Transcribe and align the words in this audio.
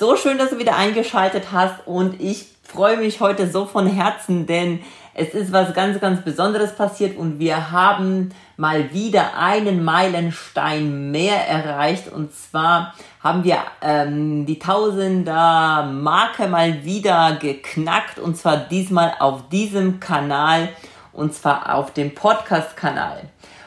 So 0.00 0.16
schön, 0.16 0.38
dass 0.38 0.48
du 0.48 0.58
wieder 0.58 0.76
eingeschaltet 0.76 1.52
hast 1.52 1.86
und 1.86 2.22
ich 2.22 2.46
freue 2.62 2.96
mich 2.96 3.20
heute 3.20 3.50
so 3.50 3.66
von 3.66 3.86
Herzen, 3.86 4.46
denn 4.46 4.80
es 5.12 5.34
ist 5.34 5.52
was 5.52 5.74
ganz, 5.74 6.00
ganz 6.00 6.22
Besonderes 6.22 6.74
passiert 6.74 7.18
und 7.18 7.38
wir 7.38 7.70
haben 7.70 8.30
mal 8.56 8.94
wieder 8.94 9.36
einen 9.36 9.84
Meilenstein 9.84 11.10
mehr 11.10 11.46
erreicht 11.46 12.10
und 12.10 12.34
zwar 12.34 12.94
haben 13.22 13.44
wir 13.44 13.58
ähm, 13.82 14.46
die 14.46 14.58
Tausender 14.58 15.82
Marke 15.92 16.48
mal 16.48 16.82
wieder 16.82 17.36
geknackt 17.38 18.18
und 18.18 18.38
zwar 18.38 18.56
diesmal 18.56 19.12
auf 19.18 19.50
diesem 19.50 20.00
Kanal 20.00 20.70
und 21.12 21.34
zwar 21.34 21.74
auf 21.74 21.92
dem 21.92 22.14
Podcast-Kanal. 22.14 23.24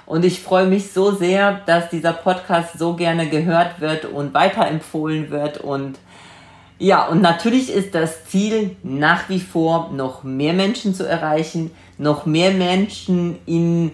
Und 0.08 0.26
ich 0.26 0.42
freue 0.42 0.66
mich 0.66 0.92
so 0.92 1.12
sehr, 1.12 1.62
dass 1.68 1.90
dieser 1.90 2.14
Podcast 2.14 2.80
so 2.80 2.96
gerne 2.96 3.30
gehört 3.30 3.80
wird 3.80 4.06
und 4.06 4.34
weiterempfohlen 4.34 5.30
wird 5.30 5.60
und 5.60 6.00
ja, 6.84 7.08
und 7.08 7.22
natürlich 7.22 7.72
ist 7.72 7.96
das 7.96 8.26
Ziel 8.26 8.76
nach 8.84 9.30
wie 9.30 9.40
vor, 9.40 9.90
noch 9.94 10.24
mehr 10.24 10.52
Menschen 10.52 10.94
zu 10.94 11.08
erreichen, 11.08 11.72
noch 11.98 12.26
mehr 12.26 12.52
Menschen 12.52 13.38
in, 13.46 13.92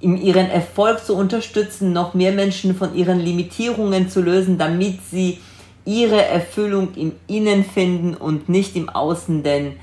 in 0.00 0.16
ihren 0.16 0.50
Erfolg 0.50 1.04
zu 1.04 1.14
unterstützen, 1.14 1.92
noch 1.92 2.14
mehr 2.14 2.32
Menschen 2.32 2.74
von 2.74 2.96
ihren 2.96 3.20
Limitierungen 3.20 4.08
zu 4.08 4.22
lösen, 4.22 4.58
damit 4.58 4.98
sie 5.08 5.38
ihre 5.84 6.24
Erfüllung 6.24 6.94
im 6.96 7.12
Innen 7.28 7.64
finden 7.64 8.14
und 8.14 8.48
nicht 8.48 8.74
im 8.74 8.88
Außen, 8.88 9.44
denn 9.44 9.74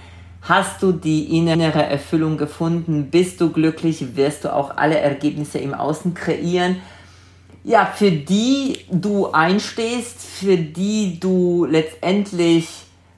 hast 0.41 0.83
du 0.83 0.91
die 0.91 1.37
innere 1.37 1.83
Erfüllung 1.83 2.35
gefunden, 2.35 3.09
bist 3.09 3.39
du 3.39 3.51
glücklich, 3.51 4.17
wirst 4.17 4.43
du 4.43 4.53
auch 4.53 4.75
alle 4.75 4.97
Ergebnisse 4.97 5.59
im 5.59 5.73
Außen 5.73 6.13
kreieren 6.13 6.81
ja, 7.63 7.85
für 7.85 8.11
die 8.11 8.79
du 8.91 9.31
einstehst, 9.31 10.21
für 10.21 10.57
die 10.57 11.19
du 11.19 11.65
letztendlich 11.65 12.67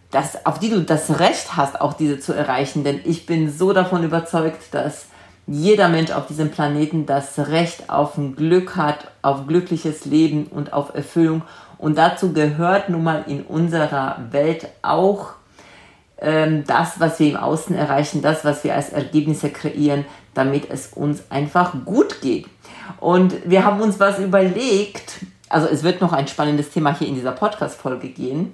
das, 0.10 0.46
auf 0.46 0.60
die 0.60 0.70
du 0.70 0.82
das 0.82 1.20
Recht 1.20 1.56
hast, 1.56 1.80
auch 1.80 1.94
diese 1.94 2.20
zu 2.20 2.34
erreichen. 2.34 2.84
Denn 2.84 3.00
ich 3.06 3.26
bin 3.26 3.52
so 3.52 3.72
davon 3.74 4.04
überzeugt, 4.04 4.62
dass 4.72 5.08
jeder 5.48 5.90
Mensch 5.90 6.12
auf 6.12 6.28
diesem 6.28 6.52
Planeten 6.52 7.06
das 7.06 7.38
Recht 7.38 7.90
auf 7.90 8.18
ein 8.18 8.36
Glück 8.36 8.76
hat, 8.76 9.12
auf 9.22 9.48
glückliches 9.48 10.06
Leben 10.06 10.48
und 10.48 10.74
auf 10.74 10.94
Erfüllung. 10.94 11.44
Und 11.78 11.98
dazu 11.98 12.34
gehört 12.34 12.90
nun 12.90 13.04
mal 13.04 13.24
in 13.28 13.44
unserer 13.44 14.18
Welt 14.32 14.68
auch 14.82 15.34
ähm, 16.20 16.64
das, 16.68 17.00
was 17.00 17.20
wir 17.20 17.32
im 17.32 17.38
Außen 17.38 17.76
erreichen, 17.76 18.22
das, 18.22 18.46
was 18.46 18.64
wir 18.64 18.76
als 18.76 18.90
Ergebnisse 18.90 19.50
kreieren, 19.50 20.06
damit 20.34 20.70
es 20.70 20.88
uns 20.94 21.24
einfach 21.30 21.74
gut 21.86 22.22
geht. 22.22 22.48
Und 23.00 23.36
wir 23.50 23.66
haben 23.66 23.82
uns 23.82 24.00
was 24.00 24.20
überlegt. 24.20 25.26
Also 25.50 25.68
es 25.68 25.84
wird 25.84 26.02
noch 26.02 26.14
ein 26.14 26.28
spannendes 26.28 26.70
Thema 26.70 26.98
hier 26.98 27.08
in 27.08 27.16
dieser 27.16 27.32
Podcast-Folge 27.32 28.10
gehen. 28.10 28.54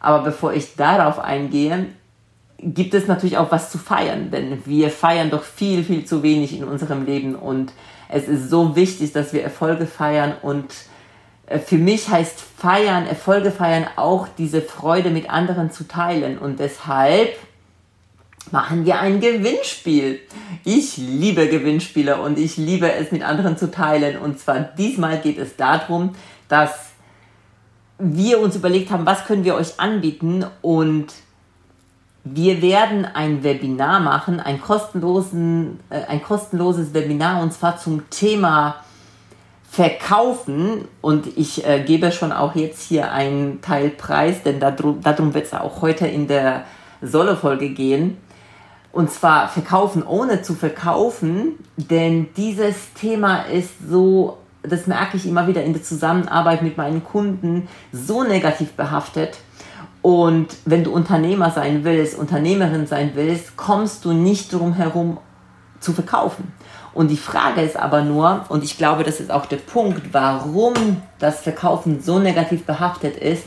Aber 0.00 0.22
bevor 0.22 0.52
ich 0.52 0.76
darauf 0.76 1.18
eingehe, 1.18 1.86
gibt 2.58 2.94
es 2.94 3.06
natürlich 3.06 3.38
auch 3.38 3.52
was 3.52 3.70
zu 3.70 3.78
feiern, 3.78 4.30
denn 4.30 4.62
wir 4.64 4.90
feiern 4.90 5.30
doch 5.30 5.42
viel, 5.42 5.84
viel 5.84 6.04
zu 6.04 6.22
wenig 6.22 6.56
in 6.56 6.64
unserem 6.64 7.04
Leben 7.04 7.36
und 7.36 7.72
es 8.08 8.26
ist 8.26 8.50
so 8.50 8.74
wichtig, 8.74 9.12
dass 9.12 9.32
wir 9.32 9.42
Erfolge 9.42 9.86
feiern 9.86 10.34
und 10.42 10.74
äh, 11.46 11.58
für 11.58 11.76
mich 11.76 12.08
heißt 12.08 12.40
feiern, 12.40 13.06
Erfolge 13.06 13.50
feiern 13.52 13.86
auch 13.96 14.26
diese 14.38 14.60
Freude 14.60 15.10
mit 15.10 15.30
anderen 15.30 15.70
zu 15.70 15.86
teilen 15.86 16.38
und 16.38 16.58
deshalb 16.58 17.36
machen 18.52 18.84
wir 18.84 19.00
ein 19.00 19.20
Gewinnspiel. 19.20 20.20
Ich 20.64 20.96
liebe 20.96 21.48
Gewinnspiele 21.48 22.20
und 22.20 22.38
ich 22.38 22.56
liebe 22.56 22.92
es 22.92 23.12
mit 23.12 23.22
anderen 23.22 23.56
zu 23.56 23.70
teilen. 23.70 24.18
Und 24.18 24.38
zwar 24.38 24.60
diesmal 24.60 25.18
geht 25.20 25.38
es 25.38 25.56
darum, 25.56 26.14
dass 26.48 26.70
wir 27.98 28.40
uns 28.40 28.56
überlegt 28.56 28.90
haben, 28.90 29.06
was 29.06 29.24
können 29.24 29.44
wir 29.44 29.54
euch 29.54 29.80
anbieten 29.80 30.46
und 30.62 31.06
wir 32.24 32.62
werden 32.62 33.04
ein 33.04 33.42
Webinar 33.42 34.00
machen, 34.00 34.40
ein, 34.40 34.60
kostenlosen, 34.60 35.80
äh, 35.90 36.02
ein 36.04 36.22
kostenloses 36.22 36.92
Webinar 36.92 37.42
und 37.42 37.52
zwar 37.52 37.78
zum 37.78 38.08
Thema 38.10 38.76
Verkaufen. 39.70 40.88
Und 41.00 41.26
ich 41.36 41.66
äh, 41.66 41.82
gebe 41.84 42.12
schon 42.12 42.32
auch 42.32 42.54
jetzt 42.54 42.82
hier 42.82 43.12
einen 43.12 43.60
Teil 43.60 43.90
Preis, 43.90 44.42
denn 44.42 44.60
darum, 44.60 45.00
darum 45.02 45.34
wird 45.34 45.46
es 45.46 45.54
auch 45.54 45.82
heute 45.82 46.06
in 46.06 46.26
der 46.26 46.64
Solo-Folge 47.02 47.70
gehen. 47.70 48.16
Und 48.92 49.10
zwar 49.10 49.48
verkaufen 49.48 50.02
ohne 50.02 50.42
zu 50.42 50.54
verkaufen, 50.54 51.54
denn 51.76 52.28
dieses 52.36 52.92
Thema 52.94 53.42
ist 53.42 53.70
so, 53.88 54.38
das 54.62 54.86
merke 54.86 55.16
ich 55.16 55.26
immer 55.26 55.46
wieder 55.46 55.62
in 55.62 55.72
der 55.72 55.82
Zusammenarbeit 55.82 56.62
mit 56.62 56.76
meinen 56.76 57.04
Kunden, 57.04 57.68
so 57.92 58.24
negativ 58.24 58.72
behaftet. 58.72 59.38
Und 60.02 60.56
wenn 60.64 60.84
du 60.84 60.92
Unternehmer 60.92 61.50
sein 61.50 61.84
willst, 61.84 62.18
Unternehmerin 62.18 62.86
sein 62.86 63.12
willst, 63.14 63.56
kommst 63.56 64.04
du 64.04 64.12
nicht 64.12 64.52
drum 64.52 64.74
herum 64.74 65.18
zu 65.80 65.92
verkaufen. 65.92 66.52
Und 66.94 67.08
die 67.08 67.16
Frage 67.16 67.60
ist 67.60 67.76
aber 67.76 68.02
nur, 68.02 68.46
und 68.48 68.64
ich 68.64 68.76
glaube, 68.78 69.04
das 69.04 69.20
ist 69.20 69.30
auch 69.30 69.46
der 69.46 69.58
Punkt, 69.58 70.12
warum 70.12 70.74
das 71.18 71.40
Verkaufen 71.40 72.00
so 72.00 72.18
negativ 72.18 72.64
behaftet 72.64 73.16
ist, 73.16 73.44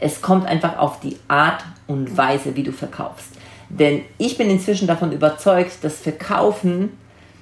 es 0.00 0.22
kommt 0.22 0.46
einfach 0.46 0.78
auf 0.78 1.00
die 1.00 1.18
Art 1.28 1.64
und 1.86 2.16
Weise, 2.16 2.56
wie 2.56 2.62
du 2.62 2.72
verkaufst. 2.72 3.33
Denn 3.78 4.02
ich 4.18 4.38
bin 4.38 4.50
inzwischen 4.50 4.86
davon 4.86 5.10
überzeugt, 5.10 5.82
dass 5.82 5.98
Verkaufen 5.98 6.96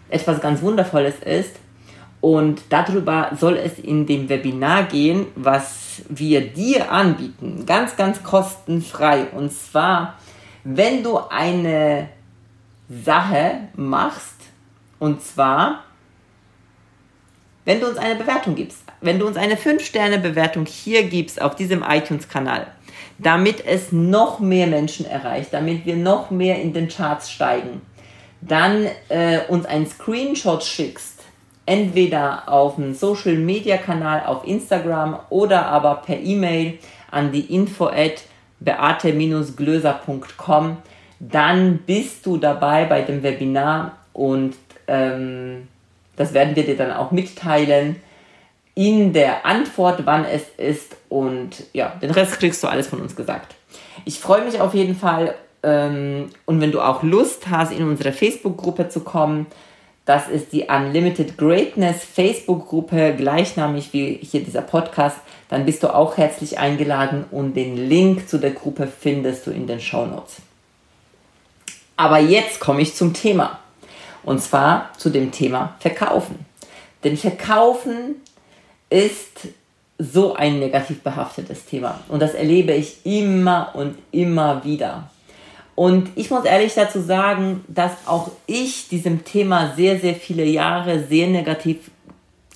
etwas 0.09 0.41
ganz 0.41 0.62
Wundervolles 0.62 1.16
ist. 1.25 1.56
Und 2.22 2.62
darüber 2.70 3.32
soll 3.38 3.56
es 3.56 3.78
in 3.78 4.06
dem 4.06 4.28
Webinar 4.28 4.84
gehen, 4.84 5.26
was 5.34 6.03
wir 6.09 6.41
dir 6.41 6.91
anbieten. 6.91 7.65
Ganz, 7.66 7.97
ganz 7.97 8.22
kostenfrei. 8.22 9.26
Und 9.26 9.53
zwar, 9.53 10.19
wenn 10.65 11.03
du 11.03 11.19
eine 11.19 12.09
Sache 12.88 13.69
machst, 13.75 14.37
und 14.99 15.20
zwar, 15.20 15.82
wenn 17.64 17.81
du 17.81 17.88
uns 17.88 17.99
eine 17.99 18.16
Bewertung 18.16 18.54
gibst. 18.54 18.82
Wenn 19.00 19.19
du 19.19 19.26
uns 19.26 19.37
eine 19.37 19.56
5-Sterne-Bewertung 19.56 20.66
hier 20.66 21.04
gibst 21.04 21.43
auf 21.43 21.56
diesem 21.56 21.82
iTunes-Kanal, 21.82 22.69
damit 23.22 23.64
es 23.64 23.92
noch 23.92 24.40
mehr 24.40 24.66
Menschen 24.66 25.06
erreicht, 25.06 25.52
damit 25.52 25.86
wir 25.86 25.94
noch 25.96 26.30
mehr 26.30 26.60
in 26.60 26.72
den 26.72 26.88
Charts 26.88 27.30
steigen, 27.30 27.80
dann 28.40 28.88
äh, 29.08 29.38
uns 29.48 29.66
einen 29.66 29.86
Screenshot 29.86 30.64
schickst, 30.64 31.20
entweder 31.64 32.48
auf 32.48 32.76
einen 32.78 32.94
Social 32.94 33.36
Media 33.36 33.76
Kanal 33.76 34.24
auf 34.26 34.44
Instagram 34.46 35.20
oder 35.30 35.66
aber 35.66 35.94
per 35.96 36.19
E-Mail 36.19 36.78
an 37.10 37.30
die 37.30 37.54
info 37.54 37.86
at 37.86 38.24
beate-glöser.com, 38.60 40.78
dann 41.20 41.78
bist 41.78 42.26
du 42.26 42.36
dabei 42.36 42.84
bei 42.86 43.02
dem 43.02 43.22
Webinar 43.22 43.98
und 44.12 44.54
ähm, 44.88 45.68
das 46.16 46.34
werden 46.34 46.56
wir 46.56 46.64
dir 46.64 46.76
dann 46.76 46.90
auch 46.92 47.12
mitteilen 47.12 47.96
in 48.74 49.12
der 49.12 49.44
Antwort, 49.44 50.06
wann 50.06 50.24
es 50.24 50.42
ist 50.56 50.96
und 51.08 51.64
ja, 51.72 51.94
den 52.00 52.10
Rest 52.10 52.38
kriegst 52.38 52.62
du 52.62 52.69
alles 52.69 52.86
von 52.86 53.00
uns 53.00 53.14
gesagt. 53.14 53.54
Ich 54.04 54.19
freue 54.19 54.44
mich 54.44 54.60
auf 54.60 54.74
jeden 54.74 54.96
Fall 54.96 55.34
ähm, 55.62 56.30
und 56.46 56.60
wenn 56.60 56.72
du 56.72 56.80
auch 56.80 57.02
Lust 57.02 57.48
hast, 57.48 57.72
in 57.72 57.86
unsere 57.86 58.12
Facebook-Gruppe 58.12 58.88
zu 58.88 59.00
kommen, 59.00 59.46
das 60.04 60.28
ist 60.28 60.52
die 60.52 60.64
Unlimited 60.64 61.38
Greatness 61.38 62.02
Facebook-Gruppe, 62.02 63.14
gleichnamig 63.16 63.92
wie 63.92 64.19
hier 64.20 64.42
dieser 64.42 64.62
Podcast, 64.62 65.18
dann 65.48 65.64
bist 65.64 65.82
du 65.82 65.94
auch 65.94 66.16
herzlich 66.16 66.58
eingeladen 66.58 67.25
und 67.30 67.54
den 67.54 67.76
Link 67.76 68.28
zu 68.28 68.38
der 68.38 68.50
Gruppe 68.50 68.88
findest 68.88 69.46
du 69.46 69.50
in 69.50 69.66
den 69.66 69.80
Show 69.80 70.06
Notes. 70.06 70.36
Aber 71.96 72.18
jetzt 72.18 72.58
komme 72.58 72.80
ich 72.80 72.94
zum 72.94 73.14
Thema. 73.14 73.60
Und 74.25 74.40
zwar 74.40 74.92
zu 74.98 75.10
dem 75.10 75.30
Thema 75.30 75.75
Verkaufen. 75.80 76.46
Denn 77.04 77.16
Verkaufen 77.16 78.16
ist 78.92 79.48
so 79.98 80.34
ein 80.34 80.58
negativ 80.58 81.02
behaftetes 81.02 81.64
Thema. 81.64 82.00
Und 82.08 82.20
das 82.20 82.34
erlebe 82.34 82.72
ich 82.72 83.04
immer 83.04 83.70
und 83.74 83.96
immer 84.10 84.64
wieder. 84.64 85.10
Und 85.74 86.10
ich 86.16 86.30
muss 86.30 86.44
ehrlich 86.44 86.74
dazu 86.74 87.00
sagen, 87.00 87.64
dass 87.68 87.92
auch 88.06 88.30
ich 88.46 88.88
diesem 88.88 89.24
Thema 89.24 89.72
sehr, 89.74 89.98
sehr 89.98 90.14
viele 90.14 90.44
Jahre 90.44 91.04
sehr 91.04 91.28
negativ 91.28 91.90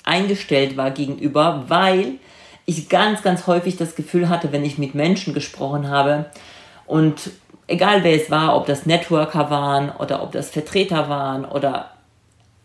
eingestellt 0.05 0.77
war 0.77 0.91
gegenüber, 0.91 1.65
weil 1.69 2.15
ich 2.67 2.89
ganz, 2.89 3.23
ganz 3.23 3.47
häufig 3.47 3.77
das 3.77 3.95
Gefühl 3.95 4.29
hatte, 4.29 4.53
wenn 4.53 4.65
ich 4.65 4.77
mit 4.77 4.95
Menschen 4.95 5.35
gesprochen 5.35 5.89
habe 5.89 6.27
Und 6.87 7.31
egal 7.67 8.05
wer 8.05 8.15
es 8.21 8.31
war, 8.31 8.57
ob 8.57 8.67
das 8.67 8.87
Networker 8.87 9.51
waren 9.51 9.91
oder 9.91 10.23
ob 10.23 10.33
das 10.33 10.51
Vertreter 10.51 11.09
waren 11.09 11.45
oder 11.45 11.91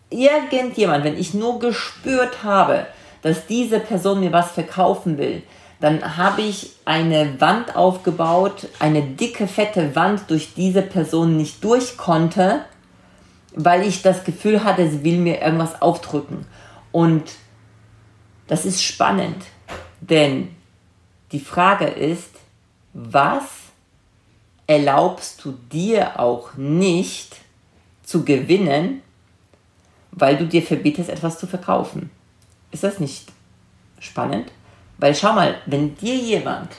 irgendjemand, 0.10 1.04
wenn 1.04 1.18
ich 1.18 1.34
nur 1.34 1.60
gespürt 1.60 2.44
habe, 2.44 2.86
dass 3.22 3.46
diese 3.46 3.80
Person 3.80 4.20
mir 4.20 4.32
was 4.32 4.52
verkaufen 4.52 5.18
will, 5.18 5.44
dann 5.80 6.16
habe 6.18 6.44
ich 6.44 6.74
eine 6.86 7.42
Wand 7.42 7.76
aufgebaut, 7.76 8.68
eine 8.80 9.02
dicke, 9.02 9.48
fette 9.48 9.96
Wand, 9.96 10.30
durch 10.30 10.54
diese 10.54 10.84
Person 10.84 11.38
nicht 11.38 11.64
durch 11.64 11.98
konnte, 11.98 12.66
weil 13.56 13.86
ich 13.86 14.02
das 14.04 14.24
Gefühl 14.24 14.64
hatte, 14.64 14.90
sie 14.90 15.04
will 15.04 15.18
mir 15.18 15.42
irgendwas 15.42 15.82
aufdrücken. 15.82 16.46
Und 16.92 17.24
das 18.48 18.66
ist 18.66 18.84
spannend, 18.84 19.44
denn 20.02 20.50
die 21.32 21.40
Frage 21.40 21.86
ist, 21.86 22.30
was 22.94 23.44
erlaubst 24.68 25.44
du 25.44 25.54
dir 25.72 26.20
auch 26.20 26.56
nicht 26.56 27.38
zu 28.04 28.24
gewinnen, 28.24 29.02
weil 30.12 30.38
du 30.38 30.46
dir 30.46 30.62
verbietest, 30.62 31.10
etwas 31.10 31.40
zu 31.40 31.48
verkaufen? 31.48 32.10
Ist 32.72 32.84
das 32.84 33.00
nicht 33.00 33.32
spannend? 34.00 34.52
Weil 34.98 35.16
schau 35.16 35.34
mal, 35.34 35.56
wenn 35.66 35.96
dir 35.96 36.16
jemand 36.16 36.70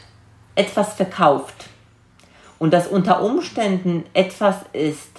etwas 0.54 0.94
verkauft 0.94 1.66
und 2.58 2.72
das 2.72 2.86
unter 2.86 3.22
Umständen 3.22 4.04
etwas 4.14 4.56
ist, 4.72 5.10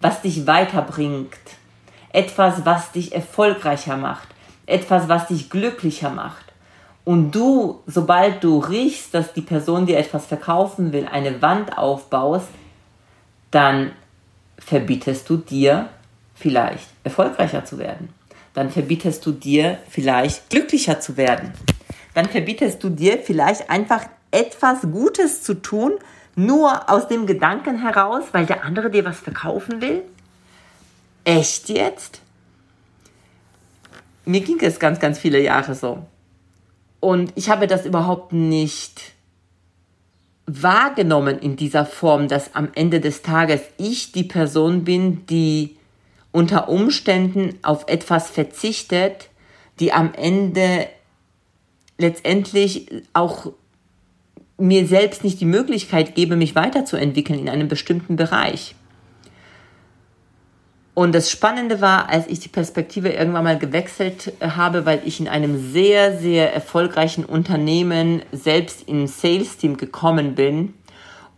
was 0.00 0.22
dich 0.22 0.46
weiterbringt, 0.46 1.36
etwas, 2.12 2.64
was 2.64 2.92
dich 2.92 3.14
erfolgreicher 3.14 3.96
macht, 3.96 4.28
etwas, 4.66 5.08
was 5.08 5.28
dich 5.28 5.50
glücklicher 5.50 6.10
macht, 6.10 6.46
und 7.06 7.30
du, 7.30 7.82
sobald 7.86 8.42
du 8.42 8.58
riechst, 8.58 9.14
dass 9.14 9.32
die 9.32 9.40
Person 9.40 9.86
dir 9.86 9.96
etwas 9.96 10.26
verkaufen 10.26 10.92
will, 10.92 11.06
eine 11.06 11.40
Wand 11.40 11.78
aufbaust, 11.78 12.48
dann 13.52 13.92
verbietest 14.58 15.30
du 15.30 15.36
dir 15.36 15.88
vielleicht 16.34 16.88
erfolgreicher 17.04 17.64
zu 17.64 17.78
werden. 17.78 18.12
Dann 18.56 18.70
verbietest 18.70 19.26
du 19.26 19.32
dir 19.32 19.76
vielleicht 19.86 20.48
glücklicher 20.48 20.98
zu 20.98 21.18
werden. 21.18 21.52
Dann 22.14 22.24
verbietest 22.24 22.82
du 22.82 22.88
dir 22.88 23.18
vielleicht 23.18 23.68
einfach 23.68 24.06
etwas 24.30 24.80
Gutes 24.80 25.42
zu 25.42 25.60
tun, 25.60 25.92
nur 26.36 26.88
aus 26.88 27.06
dem 27.06 27.26
Gedanken 27.26 27.82
heraus, 27.82 28.24
weil 28.32 28.46
der 28.46 28.64
andere 28.64 28.90
dir 28.90 29.04
was 29.04 29.20
verkaufen 29.20 29.82
will? 29.82 30.04
Echt 31.24 31.68
jetzt? 31.68 32.22
Mir 34.24 34.40
ging 34.40 34.58
es 34.62 34.78
ganz, 34.78 35.00
ganz 35.00 35.18
viele 35.18 35.42
Jahre 35.42 35.74
so. 35.74 36.06
Und 37.00 37.34
ich 37.34 37.50
habe 37.50 37.66
das 37.66 37.84
überhaupt 37.84 38.32
nicht 38.32 39.12
wahrgenommen 40.46 41.38
in 41.38 41.56
dieser 41.56 41.84
Form, 41.84 42.26
dass 42.26 42.54
am 42.54 42.70
Ende 42.74 43.00
des 43.00 43.20
Tages 43.20 43.60
ich 43.76 44.12
die 44.12 44.24
Person 44.24 44.84
bin, 44.84 45.26
die 45.26 45.75
unter 46.36 46.68
Umständen 46.68 47.58
auf 47.62 47.84
etwas 47.88 48.28
verzichtet, 48.28 49.30
die 49.80 49.94
am 49.94 50.12
Ende 50.12 50.86
letztendlich 51.96 52.88
auch 53.14 53.52
mir 54.58 54.86
selbst 54.86 55.24
nicht 55.24 55.40
die 55.40 55.46
Möglichkeit 55.46 56.14
gebe, 56.14 56.36
mich 56.36 56.54
weiterzuentwickeln 56.54 57.38
in 57.38 57.48
einem 57.48 57.68
bestimmten 57.68 58.16
Bereich. 58.16 58.74
Und 60.92 61.14
das 61.14 61.30
Spannende 61.30 61.80
war, 61.80 62.10
als 62.10 62.26
ich 62.26 62.40
die 62.40 62.50
Perspektive 62.50 63.08
irgendwann 63.08 63.44
mal 63.44 63.58
gewechselt 63.58 64.34
äh, 64.40 64.50
habe, 64.50 64.84
weil 64.84 65.00
ich 65.06 65.18
in 65.20 65.28
einem 65.28 65.72
sehr, 65.72 66.18
sehr 66.18 66.52
erfolgreichen 66.52 67.24
Unternehmen 67.24 68.20
selbst 68.32 68.86
im 68.86 69.06
Sales-Team 69.06 69.78
gekommen 69.78 70.34
bin. 70.34 70.74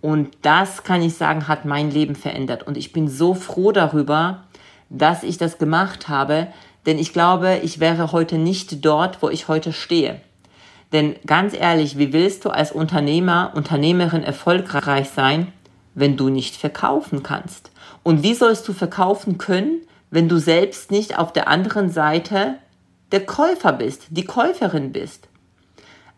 Und 0.00 0.30
das, 0.42 0.82
kann 0.82 1.02
ich 1.02 1.14
sagen, 1.14 1.46
hat 1.46 1.64
mein 1.64 1.92
Leben 1.92 2.16
verändert. 2.16 2.64
Und 2.66 2.76
ich 2.76 2.92
bin 2.92 3.08
so 3.08 3.34
froh 3.34 3.70
darüber, 3.70 4.44
dass 4.90 5.22
ich 5.22 5.38
das 5.38 5.58
gemacht 5.58 6.08
habe, 6.08 6.48
denn 6.86 6.98
ich 6.98 7.12
glaube, 7.12 7.60
ich 7.62 7.80
wäre 7.80 8.12
heute 8.12 8.38
nicht 8.38 8.84
dort, 8.84 9.22
wo 9.22 9.28
ich 9.28 9.48
heute 9.48 9.72
stehe. 9.72 10.20
Denn 10.92 11.16
ganz 11.26 11.54
ehrlich, 11.54 11.98
wie 11.98 12.12
willst 12.12 12.44
du 12.44 12.50
als 12.50 12.72
Unternehmer, 12.72 13.52
Unternehmerin 13.54 14.22
erfolgreich 14.22 15.10
sein, 15.10 15.52
wenn 15.94 16.16
du 16.16 16.30
nicht 16.30 16.56
verkaufen 16.56 17.22
kannst? 17.22 17.70
Und 18.02 18.22
wie 18.22 18.34
sollst 18.34 18.66
du 18.68 18.72
verkaufen 18.72 19.36
können, 19.36 19.82
wenn 20.10 20.28
du 20.28 20.38
selbst 20.38 20.90
nicht 20.90 21.18
auf 21.18 21.32
der 21.32 21.48
anderen 21.48 21.90
Seite 21.90 22.54
der 23.12 23.26
Käufer 23.26 23.72
bist, 23.72 24.06
die 24.10 24.24
Käuferin 24.24 24.92
bist? 24.92 25.28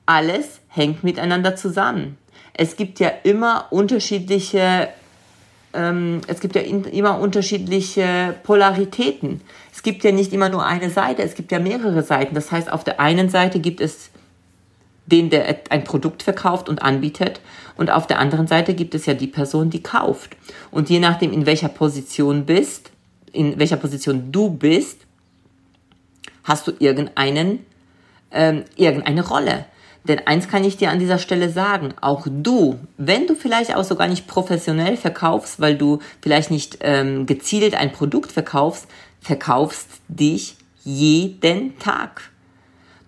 Alles 0.07 0.61
hängt 0.69 1.03
miteinander 1.03 1.57
zusammen. 1.57 2.17
Es 2.55 2.77
gibt 2.77 3.01
ja 3.01 3.09
immer 3.25 3.67
unterschiedliche 3.71 4.89
ähm, 5.73 6.21
es 6.27 6.41
gibt 6.41 6.57
ja 6.57 6.63
immer 6.63 7.19
unterschiedliche 7.21 8.35
Polaritäten. 8.43 9.41
Es 9.73 9.83
gibt 9.83 10.03
ja 10.05 10.13
nicht 10.13 10.33
immer 10.33 10.49
nur 10.49 10.65
eine 10.65 10.91
Seite, 10.91 11.23
es 11.23 11.35
gibt 11.35 11.53
ja 11.53 11.59
mehrere 11.59 12.03
Seiten. 12.03 12.35
Das 12.35 12.51
heißt, 12.51 12.73
auf 12.73 12.85
der 12.85 13.01
einen 13.01 13.29
Seite 13.29 13.61
gibt 13.61 13.81
es 13.81 14.11
den, 15.07 15.31
der 15.31 15.61
ein 15.71 15.85
Produkt 15.85 16.23
verkauft 16.23 16.69
und 16.69 16.83
anbietet. 16.83 17.41
Und 17.77 17.91
auf 17.91 18.07
der 18.07 18.19
anderen 18.19 18.47
Seite 18.47 18.75
gibt 18.75 18.95
es 18.95 19.07
ja 19.07 19.15
die 19.15 19.27
Person, 19.27 19.71
die 19.71 19.83
kauft. 19.83 20.37
Und 20.71 20.91
je 20.91 20.99
nachdem, 20.99 21.33
in 21.33 21.47
welcher 21.47 21.69
Position 21.69 22.47
bist, 22.47 22.91
in 23.33 23.59
welcher 23.59 23.77
Position 23.77 24.33
du 24.33 24.51
bist, 24.51 25.07
hast 26.45 26.67
du 26.67 26.73
irgendeinen, 26.79 27.65
ähm, 28.33 28.65
irgendeine 28.77 29.27
Rolle. 29.27 29.67
Denn 30.05 30.27
eins 30.27 30.49
kann 30.49 30.65
ich 30.65 30.77
dir 30.77 30.91
an 30.91 30.99
dieser 30.99 31.19
Stelle 31.19 31.51
sagen, 31.51 31.93
auch 32.01 32.27
du, 32.29 32.79
wenn 32.97 33.27
du 33.27 33.35
vielleicht 33.35 33.77
auch 33.77 33.85
sogar 33.85 34.09
nicht 34.09 34.27
professionell 34.27 34.97
verkaufst, 34.97 35.61
weil 35.61 35.77
du 35.77 35.99
vielleicht 36.23 36.51
nicht 36.51 36.79
ähm, 36.81 37.27
gezielt 37.27 37.75
ein 37.75 37.93
Produkt 37.93 38.33
verkaufst, 38.33 38.87
verkaufst 39.21 39.89
dich 40.09 40.57
jeden 40.83 41.79
Tag. 41.79 42.31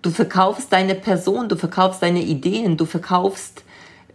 Du 0.03 0.11
verkaufst 0.11 0.73
deine 0.73 0.95
Person, 0.95 1.49
du 1.49 1.57
verkaufst 1.57 2.03
deine 2.03 2.23
Ideen, 2.23 2.77
du 2.77 2.85
verkaufst 2.85 3.65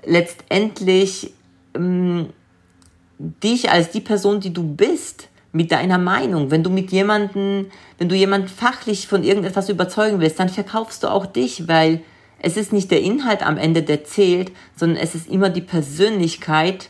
letztendlich 0.06 1.34
ähm, 1.74 2.30
dich 3.18 3.72
als 3.72 3.90
die 3.90 4.02
Person, 4.02 4.40
die 4.40 4.54
du 4.54 4.64
bist, 4.64 5.30
mit 5.52 5.72
deiner 5.72 5.98
Meinung. 5.98 6.52
Wenn 6.52 6.64
du 6.64 6.70
mit 6.70 6.92
jemanden, 6.92 7.72
wenn 7.98 8.10
du 8.10 8.16
jemanden 8.16 8.48
fachlich 8.48 9.08
von 9.08 9.24
irgendetwas 9.24 9.70
überzeugen 9.70 10.20
willst, 10.20 10.40
dann 10.40 10.50
verkaufst 10.50 11.04
du 11.04 11.08
auch 11.08 11.26
dich, 11.26 11.68
weil 11.68 12.02
es 12.40 12.58
ist 12.58 12.74
nicht 12.74 12.92
der 12.92 13.02
Inhalt 13.02 13.46
am 13.46 13.58
Ende, 13.58 13.84
der 13.84 14.04
zählt, 14.04 14.52
sondern 14.76 15.02
es 15.02 15.16
ist 15.16 15.30
immer 15.30 15.50
die 15.50 15.62
Persönlichkeit, 15.62 16.90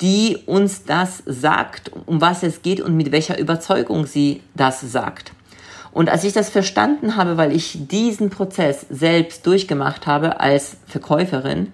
die 0.00 0.38
uns 0.46 0.84
das 0.84 1.22
sagt, 1.26 1.90
um 2.06 2.20
was 2.20 2.42
es 2.42 2.62
geht 2.62 2.80
und 2.80 2.96
mit 2.96 3.12
welcher 3.12 3.38
Überzeugung 3.38 4.06
sie 4.06 4.42
das 4.54 4.80
sagt. 4.80 5.32
Und 5.92 6.08
als 6.08 6.24
ich 6.24 6.32
das 6.32 6.50
verstanden 6.50 7.16
habe, 7.16 7.36
weil 7.36 7.52
ich 7.52 7.86
diesen 7.88 8.30
Prozess 8.30 8.86
selbst 8.88 9.46
durchgemacht 9.46 10.06
habe 10.06 10.40
als 10.40 10.76
Verkäuferin, 10.86 11.72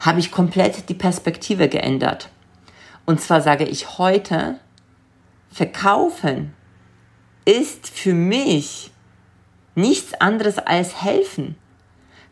habe 0.00 0.20
ich 0.20 0.30
komplett 0.30 0.88
die 0.88 0.94
Perspektive 0.94 1.68
geändert. 1.68 2.30
Und 3.04 3.20
zwar 3.20 3.40
sage 3.40 3.64
ich 3.64 3.98
heute, 3.98 4.58
verkaufen 5.50 6.54
ist 7.44 7.88
für 7.88 8.14
mich 8.14 8.90
nichts 9.74 10.14
anderes 10.14 10.58
als 10.58 11.02
helfen. 11.02 11.56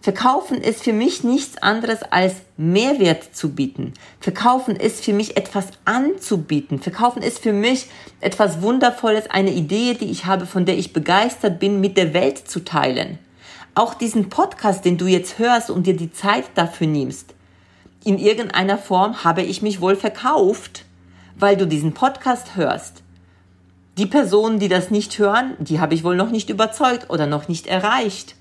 Verkaufen 0.07 0.61
ist 0.61 0.85
für 0.85 0.93
mich 0.93 1.25
nichts 1.25 1.61
anderes 1.61 2.05
als 2.05 2.37
Mehrwert 2.57 3.35
zu 3.35 3.57
bieten. 3.57 3.93
Verkaufen 4.21 4.77
ist 4.77 5.05
für 5.05 5.13
mich 5.13 5.37
etwas 5.37 5.67
anzubieten. 5.85 6.79
Verkaufen 6.79 7.25
ist 7.25 7.41
für 7.41 7.53
mich 7.53 7.89
etwas 8.21 8.63
Wundervolles, 8.63 9.29
eine 9.29 9.51
Idee, 9.51 9.95
die 9.95 10.09
ich 10.09 10.25
habe, 10.27 10.47
von 10.47 10.65
der 10.65 10.79
ich 10.79 10.93
begeistert 10.93 11.59
bin, 11.59 11.81
mit 11.81 11.97
der 11.97 12.15
Welt 12.15 12.39
zu 12.39 12.61
teilen. 12.65 13.19
Auch 13.75 13.95
diesen 13.95 14.29
Podcast, 14.29 14.85
den 14.85 14.97
du 14.97 15.09
jetzt 15.09 15.41
hörst 15.41 15.71
und 15.71 15.89
dir 15.89 15.97
die 15.97 16.13
Zeit 16.13 16.45
dafür 16.55 16.87
nimmst. 16.87 17.35
In 18.05 18.21
irgendeiner 18.21 18.79
Form 18.79 19.25
habe 19.25 19.43
ich 19.43 19.61
mich 19.61 19.81
wohl 19.81 19.97
verkauft, 19.97 20.85
weil 21.37 21.57
du 21.57 21.67
diesen 21.67 21.95
Podcast 21.95 22.55
hörst. 22.55 23.03
Die 23.99 24.07
Personen, 24.07 24.61
die 24.61 24.69
das 24.69 24.93
nicht 24.93 25.19
hören, 25.19 25.57
die 25.59 25.81
habe 25.81 25.95
ich 25.95 26.05
wohl 26.05 26.15
noch 26.15 26.31
nicht 26.31 26.49
überzeugt 26.49 27.11
oder 27.11 27.27
noch 27.27 27.49
nicht 27.49 27.67
erreicht. 27.67 28.37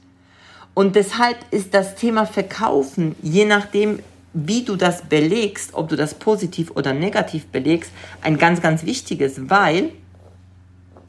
Und 0.76 0.98
deshalb 0.98 1.38
ist 1.52 1.74
das 1.74 1.96
Thema 1.96 2.26
Verkaufen, 2.26 3.16
je 3.22 3.46
nachdem, 3.46 4.00
wie 4.34 4.64
du 4.64 4.76
das 4.76 5.04
belegst, 5.04 5.74
ob 5.74 5.88
du 5.88 5.96
das 5.96 6.14
positiv 6.16 6.72
oder 6.72 6.94
negativ 6.94 7.48
belegst, 7.48 7.92
ein 8.22 8.38
ganz, 8.38 8.62
ganz 8.62 8.86
wichtiges, 8.86 9.50
weil 9.50 9.92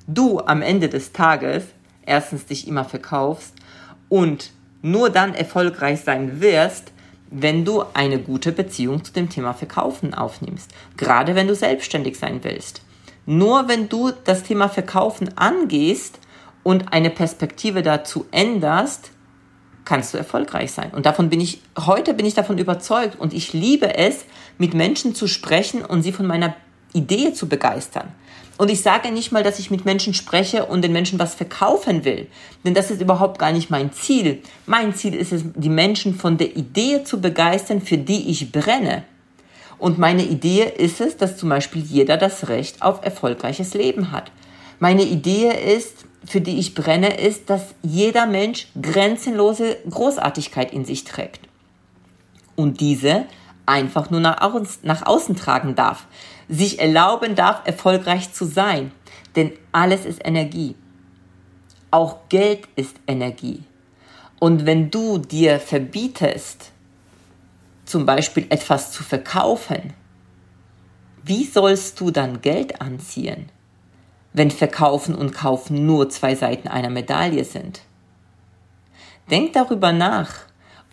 du 0.07 0.39
am 0.39 0.63
Ende 0.63 0.89
des 0.89 1.13
Tages 1.13 1.65
erstens 2.07 2.47
dich 2.47 2.69
immer 2.69 2.85
verkaufst 2.85 3.55
und 4.09 4.53
nur 4.83 5.11
dann 5.11 5.35
erfolgreich 5.35 6.01
sein 6.03 6.41
wirst, 6.41 6.93
wenn 7.33 7.65
du 7.65 7.83
eine 7.93 8.21
gute 8.21 8.53
Beziehung 8.53 9.05
zu 9.05 9.13
dem 9.13 9.29
Thema 9.29 9.53
Verkaufen 9.53 10.15
aufnimmst. 10.15 10.71
Gerade 10.97 11.35
wenn 11.35 11.49
du 11.49 11.57
selbstständig 11.57 12.17
sein 12.21 12.39
willst. 12.45 12.83
Nur 13.27 13.67
wenn 13.67 13.89
du 13.89 14.13
das 14.23 14.45
Thema 14.45 14.69
Verkaufen 14.69 15.37
angehst 15.37 16.21
und 16.63 16.93
eine 16.93 17.11
Perspektive 17.11 17.83
dazu 17.83 18.27
änderst, 18.31 19.11
kannst 19.87 20.13
du 20.13 20.19
erfolgreich 20.19 20.73
sein. 20.73 20.91
Und 20.91 21.07
davon 21.07 21.31
bin 21.31 21.41
ich, 21.41 21.63
heute 21.79 22.13
bin 22.13 22.27
ich 22.27 22.35
davon 22.35 22.59
überzeugt 22.59 23.19
und 23.19 23.33
ich 23.33 23.55
liebe 23.55 23.97
es, 23.97 24.27
mit 24.59 24.75
Menschen 24.75 25.15
zu 25.15 25.27
sprechen 25.27 25.83
und 25.83 26.03
sie 26.03 26.13
von 26.13 26.27
meiner 26.27 26.55
Idee 26.93 27.33
zu 27.33 27.49
begeistern. 27.49 28.13
Und 28.59 28.71
ich 28.71 28.83
sage 28.83 29.11
nicht 29.13 29.33
mal, 29.33 29.43
dass 29.43 29.59
ich 29.59 29.71
mit 29.71 29.85
Menschen 29.85 30.15
spreche 30.15 30.65
und 30.65 30.83
den 30.83 30.93
Menschen 30.93 31.19
was 31.19 31.35
verkaufen 31.35 32.05
will, 32.05 32.27
denn 32.65 32.75
das 32.75 32.91
ist 32.91 33.03
überhaupt 33.03 33.39
gar 33.39 33.53
nicht 33.53 33.71
mein 33.71 33.93
Ziel. 33.93 34.43
Mein 34.67 34.95
Ziel 34.95 35.15
ist 35.15 35.33
es, 35.33 35.43
die 35.55 35.69
Menschen 35.69 36.15
von 36.15 36.39
der 36.39 36.57
Idee 36.57 37.05
zu 37.05 37.21
begeistern, 37.21 37.81
für 37.81 37.99
die 37.99 38.31
ich 38.31 38.51
brenne. 38.51 39.05
Und 39.79 39.99
meine 39.99 40.25
Idee 40.25 40.73
ist 40.77 41.03
es, 41.03 41.19
dass 41.19 41.37
zum 41.37 41.51
Beispiel 41.51 41.83
jeder 41.83 42.17
das 42.17 42.49
Recht 42.49 42.81
auf 42.81 43.05
erfolgreiches 43.05 43.75
Leben 43.75 44.11
hat. 44.11 44.33
Meine 44.79 45.03
Idee 45.03 45.53
ist, 45.77 46.06
für 46.25 46.41
die 46.41 46.59
ich 46.59 46.75
brenne, 46.75 47.19
ist, 47.19 47.51
dass 47.51 47.75
jeder 47.83 48.27
Mensch 48.27 48.69
grenzenlose 48.81 49.77
Großartigkeit 49.89 50.73
in 50.73 50.85
sich 50.85 51.05
trägt. 51.05 51.41
Und 52.57 52.81
diese 52.81 53.27
einfach 53.67 54.11
nur 54.11 54.21
nach 54.21 54.41
außen, 54.41 54.79
nach 54.83 55.05
außen 55.05 55.37
tragen 55.37 55.75
darf, 55.75 56.07
sich 56.49 56.79
erlauben 56.79 57.35
darf, 57.35 57.63
erfolgreich 57.65 58.33
zu 58.33 58.45
sein. 58.45 58.93
Denn 59.35 59.53
alles 59.73 60.05
ist 60.05 60.25
Energie. 60.25 60.77
Auch 61.91 62.29
Geld 62.29 62.69
ist 62.77 62.97
Energie. 63.07 63.63
Und 64.39 64.67
wenn 64.67 64.91
du 64.91 65.19
dir 65.19 65.61
verbietest, 65.61 66.73
zum 67.85 68.07
Beispiel 68.07 68.47
etwas 68.51 68.93
zu 68.93 69.03
verkaufen, 69.03 69.95
wie 71.25 71.45
sollst 71.45 72.01
du 72.01 72.11
dann 72.11 72.41
Geld 72.41 72.81
anziehen? 72.81 73.49
Wenn 74.37 74.51
Verkaufen 74.51 75.15
und 75.15 75.33
Kaufen 75.33 75.87
nur 75.87 76.11
zwei 76.11 76.35
Seiten 76.35 76.69
einer 76.69 76.91
Medaille 76.91 77.43
sind. 77.43 77.81
Denk 79.31 79.55
darüber 79.55 79.93
nach 79.93 80.41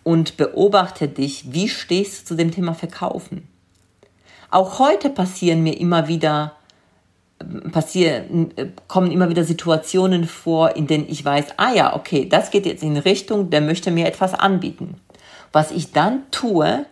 und 0.03 0.37
beobachte 0.37 1.09
dich, 1.09 1.51
wie 1.51 1.67
stehst 1.67 2.21
du 2.21 2.25
zu 2.27 2.35
dem 2.35 2.51
Thema 2.51 2.73
Verkaufen. 2.73 3.45
Auch 4.49 4.79
heute 4.79 5.09
passieren 5.09 5.61
mir 5.61 5.77
immer 5.77 6.07
wieder 6.07 6.53
passieren, 7.73 8.53
kommen 8.87 9.11
immer 9.11 9.29
wieder 9.29 9.43
Situationen 9.43 10.25
vor, 10.25 10.77
in 10.77 10.87
denen 10.87 11.09
ich 11.09 11.25
weiß, 11.25 11.47
ah 11.57 11.73
ja, 11.73 11.97
okay, 11.97 12.29
das 12.29 12.49
geht 12.49 12.65
jetzt 12.65 12.81
in 12.81 12.95
Richtung, 12.95 13.49
der 13.49 13.59
möchte 13.59 13.91
mir 13.91 14.07
etwas 14.07 14.33
anbieten. 14.33 15.01
Was 15.51 15.71
ich 15.71 15.91
dann 15.91 16.23
tue, 16.31 16.85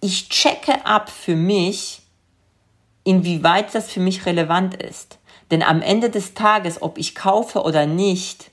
ich 0.00 0.28
checke 0.30 0.84
ab 0.84 1.10
für 1.10 1.36
mich, 1.36 2.01
inwieweit 3.04 3.74
das 3.74 3.90
für 3.90 4.00
mich 4.00 4.26
relevant 4.26 4.74
ist. 4.74 5.18
Denn 5.50 5.62
am 5.62 5.82
Ende 5.82 6.10
des 6.10 6.34
Tages, 6.34 6.80
ob 6.80 6.98
ich 6.98 7.14
kaufe 7.14 7.62
oder 7.62 7.86
nicht, 7.86 8.50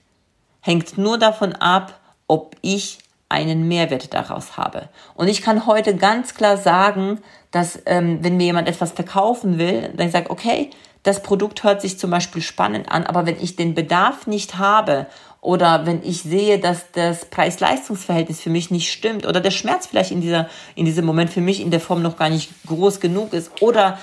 hängt 0.61 0.97
nur 0.97 1.17
davon 1.17 1.53
ab, 1.53 1.99
ob 2.27 2.55
ich 2.61 2.99
einen 3.29 3.67
Mehrwert 3.67 4.13
daraus 4.13 4.57
habe. 4.57 4.89
Und 5.15 5.27
ich 5.27 5.41
kann 5.41 5.67
heute 5.67 5.95
ganz 5.95 6.33
klar 6.33 6.57
sagen, 6.57 7.19
dass 7.51 7.79
ähm, 7.85 8.19
wenn 8.21 8.37
mir 8.37 8.45
jemand 8.45 8.67
etwas 8.67 8.91
verkaufen 8.91 9.59
will, 9.59 9.93
dann 9.95 10.11
sage 10.11 10.29
okay, 10.29 10.71
das 11.03 11.23
Produkt 11.23 11.63
hört 11.63 11.81
sich 11.81 11.97
zum 11.97 12.11
Beispiel 12.11 12.41
spannend 12.41 12.91
an, 12.91 13.05
aber 13.05 13.25
wenn 13.25 13.41
ich 13.41 13.55
den 13.55 13.73
Bedarf 13.73 14.27
nicht 14.27 14.57
habe 14.57 15.05
oder 15.41 15.85
wenn 15.85 16.03
ich 16.03 16.23
sehe, 16.23 16.59
dass 16.59 16.91
das 16.91 17.25
Preis-Leistungs-Verhältnis 17.25 18.41
für 18.41 18.49
mich 18.49 18.69
nicht 18.69 18.91
stimmt 18.91 19.25
oder 19.25 19.39
der 19.39 19.51
Schmerz 19.51 19.87
vielleicht 19.87 20.11
in, 20.11 20.19
dieser, 20.19 20.49
in 20.75 20.85
diesem 20.85 21.05
Moment 21.05 21.29
für 21.29 21.39
mich 21.39 21.61
in 21.61 21.71
der 21.71 21.79
Form 21.79 22.01
noch 22.01 22.17
gar 22.17 22.29
nicht 22.29 22.51
groß 22.67 22.99
genug 22.99 23.31
ist 23.33 23.61
oder 23.61 23.97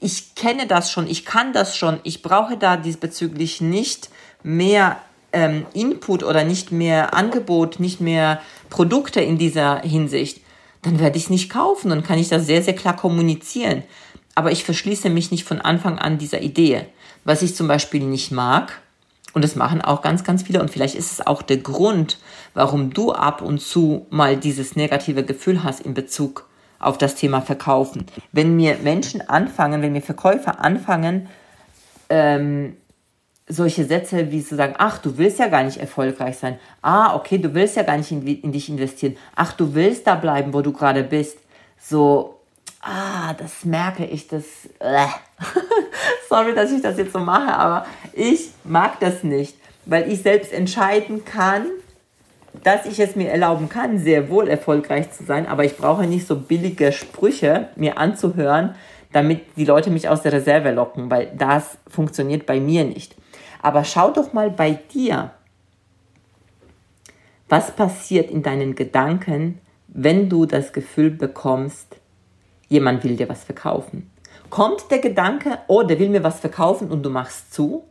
ich 0.00 0.34
kenne 0.34 0.66
das 0.66 0.90
schon, 0.90 1.06
ich 1.06 1.24
kann 1.24 1.52
das 1.52 1.76
schon, 1.76 2.00
ich 2.02 2.22
brauche 2.22 2.56
da 2.56 2.76
diesbezüglich 2.76 3.60
nicht 3.60 4.08
mehr 4.42 4.98
ähm, 5.32 5.66
Input 5.74 6.24
oder 6.24 6.44
nicht 6.44 6.72
mehr 6.72 7.14
Angebot, 7.14 7.78
nicht 7.78 8.00
mehr 8.00 8.40
Produkte 8.70 9.20
in 9.20 9.38
dieser 9.38 9.80
Hinsicht, 9.80 10.40
dann 10.82 10.98
werde 10.98 11.18
ich 11.18 11.24
es 11.24 11.30
nicht 11.30 11.50
kaufen 11.50 11.92
und 11.92 12.04
kann 12.04 12.18
ich 12.18 12.28
das 12.28 12.46
sehr, 12.46 12.62
sehr 12.62 12.74
klar 12.74 12.96
kommunizieren. 12.96 13.82
Aber 14.34 14.50
ich 14.50 14.64
verschließe 14.64 15.10
mich 15.10 15.30
nicht 15.30 15.44
von 15.44 15.60
Anfang 15.60 15.98
an 15.98 16.16
dieser 16.16 16.40
Idee. 16.40 16.86
Was 17.24 17.42
ich 17.42 17.54
zum 17.54 17.68
Beispiel 17.68 18.02
nicht 18.02 18.32
mag, 18.32 18.80
und 19.34 19.44
das 19.44 19.54
machen 19.54 19.82
auch 19.82 20.00
ganz, 20.00 20.24
ganz 20.24 20.42
viele, 20.42 20.60
und 20.60 20.70
vielleicht 20.70 20.94
ist 20.94 21.12
es 21.12 21.26
auch 21.26 21.42
der 21.42 21.58
Grund, 21.58 22.18
warum 22.54 22.94
du 22.94 23.12
ab 23.12 23.42
und 23.42 23.60
zu 23.60 24.06
mal 24.08 24.36
dieses 24.38 24.76
negative 24.76 25.24
Gefühl 25.24 25.62
hast 25.62 25.80
in 25.80 25.92
Bezug 25.92 26.48
auf 26.80 26.98
das 26.98 27.14
Thema 27.14 27.42
Verkaufen. 27.42 28.06
Wenn 28.32 28.56
mir 28.56 28.76
Menschen 28.82 29.28
anfangen, 29.28 29.82
wenn 29.82 29.92
mir 29.92 30.02
Verkäufer 30.02 30.64
anfangen, 30.64 31.28
ähm, 32.08 32.76
solche 33.46 33.84
Sätze 33.84 34.30
wie 34.30 34.44
zu 34.44 34.56
sagen, 34.56 34.74
ach, 34.78 34.98
du 34.98 35.18
willst 35.18 35.38
ja 35.38 35.48
gar 35.48 35.62
nicht 35.62 35.78
erfolgreich 35.78 36.38
sein. 36.38 36.58
Ah, 36.82 37.14
okay, 37.14 37.38
du 37.38 37.52
willst 37.54 37.76
ja 37.76 37.82
gar 37.82 37.96
nicht 37.96 38.10
in, 38.10 38.26
in 38.26 38.52
dich 38.52 38.68
investieren. 38.68 39.16
Ach, 39.34 39.52
du 39.52 39.74
willst 39.74 40.06
da 40.06 40.14
bleiben, 40.14 40.54
wo 40.54 40.62
du 40.62 40.72
gerade 40.72 41.02
bist. 41.02 41.38
So, 41.78 42.40
ah, 42.80 43.34
das 43.34 43.64
merke 43.64 44.04
ich, 44.04 44.28
das, 44.28 44.44
äh. 44.78 45.06
sorry, 46.28 46.54
dass 46.54 46.70
ich 46.70 46.80
das 46.80 46.96
jetzt 46.96 47.12
so 47.12 47.18
mache, 47.18 47.52
aber 47.52 47.86
ich 48.12 48.50
mag 48.64 49.00
das 49.00 49.22
nicht, 49.22 49.56
weil 49.84 50.10
ich 50.10 50.22
selbst 50.22 50.52
entscheiden 50.52 51.24
kann, 51.24 51.66
dass 52.62 52.86
ich 52.86 52.98
es 52.98 53.16
mir 53.16 53.30
erlauben 53.30 53.68
kann, 53.68 53.98
sehr 53.98 54.28
wohl 54.28 54.48
erfolgreich 54.48 55.10
zu 55.12 55.24
sein, 55.24 55.46
aber 55.46 55.64
ich 55.64 55.76
brauche 55.76 56.06
nicht 56.06 56.26
so 56.26 56.36
billige 56.36 56.92
Sprüche 56.92 57.68
mir 57.76 57.98
anzuhören, 57.98 58.74
damit 59.12 59.56
die 59.56 59.64
Leute 59.64 59.90
mich 59.90 60.08
aus 60.08 60.22
der 60.22 60.32
Reserve 60.32 60.70
locken, 60.70 61.10
weil 61.10 61.32
das 61.36 61.78
funktioniert 61.88 62.46
bei 62.46 62.60
mir 62.60 62.84
nicht. 62.84 63.16
Aber 63.62 63.84
schau 63.84 64.10
doch 64.10 64.32
mal 64.32 64.50
bei 64.50 64.78
dir, 64.94 65.32
was 67.48 67.72
passiert 67.72 68.30
in 68.30 68.42
deinen 68.42 68.74
Gedanken, 68.74 69.58
wenn 69.88 70.28
du 70.28 70.46
das 70.46 70.72
Gefühl 70.72 71.10
bekommst, 71.10 71.96
jemand 72.68 73.02
will 73.02 73.16
dir 73.16 73.28
was 73.28 73.42
verkaufen. 73.42 74.10
Kommt 74.50 74.90
der 74.90 75.00
Gedanke, 75.00 75.58
oh, 75.66 75.82
der 75.82 75.98
will 75.98 76.08
mir 76.08 76.22
was 76.22 76.40
verkaufen 76.40 76.90
und 76.90 77.02
du 77.02 77.10
machst 77.10 77.52
zu? 77.52 77.84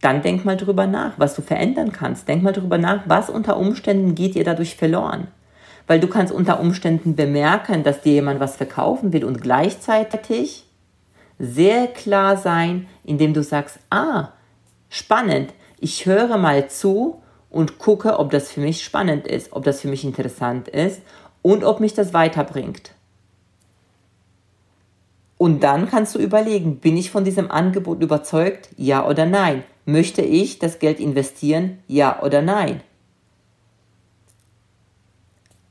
Dann 0.00 0.22
denk 0.22 0.44
mal 0.44 0.56
drüber 0.56 0.86
nach, 0.86 1.12
was 1.16 1.34
du 1.34 1.42
verändern 1.42 1.92
kannst. 1.92 2.28
Denk 2.28 2.42
mal 2.42 2.52
drüber 2.52 2.78
nach, 2.78 3.02
was 3.06 3.30
unter 3.30 3.56
Umständen 3.56 4.14
geht 4.14 4.34
dir 4.34 4.44
dadurch 4.44 4.76
verloren. 4.76 5.28
Weil 5.86 6.00
du 6.00 6.06
kannst 6.06 6.32
unter 6.32 6.60
Umständen 6.60 7.16
bemerken, 7.16 7.82
dass 7.82 8.02
dir 8.02 8.12
jemand 8.12 8.40
was 8.40 8.56
verkaufen 8.56 9.12
will 9.12 9.24
und 9.24 9.40
gleichzeitig 9.40 10.64
sehr 11.38 11.86
klar 11.86 12.36
sein, 12.36 12.86
indem 13.04 13.32
du 13.34 13.42
sagst, 13.42 13.78
ah, 13.90 14.28
spannend, 14.88 15.52
ich 15.80 16.06
höre 16.06 16.36
mal 16.36 16.68
zu 16.68 17.22
und 17.50 17.78
gucke, 17.78 18.18
ob 18.18 18.30
das 18.30 18.50
für 18.50 18.60
mich 18.60 18.84
spannend 18.84 19.26
ist, 19.26 19.52
ob 19.52 19.64
das 19.64 19.80
für 19.80 19.88
mich 19.88 20.04
interessant 20.04 20.68
ist 20.68 21.02
und 21.42 21.64
ob 21.64 21.80
mich 21.80 21.94
das 21.94 22.12
weiterbringt. 22.12 22.92
Und 25.38 25.62
dann 25.62 25.88
kannst 25.88 26.16
du 26.16 26.18
überlegen, 26.18 26.78
bin 26.80 26.96
ich 26.96 27.10
von 27.10 27.24
diesem 27.24 27.50
Angebot 27.50 28.02
überzeugt, 28.02 28.70
ja 28.76 29.06
oder 29.06 29.24
nein? 29.24 29.62
Möchte 29.88 30.20
ich 30.20 30.58
das 30.58 30.80
Geld 30.80 31.00
investieren? 31.00 31.78
Ja 31.86 32.22
oder 32.22 32.42
nein? 32.42 32.82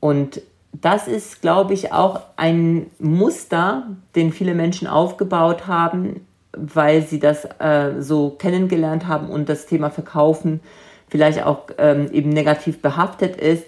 Und 0.00 0.40
das 0.72 1.06
ist, 1.06 1.40
glaube 1.40 1.72
ich, 1.72 1.92
auch 1.92 2.22
ein 2.34 2.90
Muster, 2.98 3.86
den 4.16 4.32
viele 4.32 4.54
Menschen 4.54 4.88
aufgebaut 4.88 5.68
haben, 5.68 6.26
weil 6.50 7.02
sie 7.02 7.20
das 7.20 7.44
äh, 7.60 8.00
so 8.00 8.30
kennengelernt 8.30 9.06
haben 9.06 9.30
und 9.30 9.48
das 9.48 9.66
Thema 9.66 9.88
Verkaufen 9.88 10.62
vielleicht 11.08 11.44
auch 11.44 11.68
ähm, 11.78 12.10
eben 12.10 12.30
negativ 12.30 12.82
behaftet 12.82 13.36
ist, 13.36 13.66